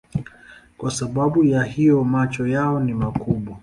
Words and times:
Kwa 0.77 0.91
sababu 0.91 1.43
ya 1.43 1.63
hiyo 1.63 2.03
macho 2.03 2.47
yao 2.47 2.79
ni 2.79 2.93
makubwa. 2.93 3.55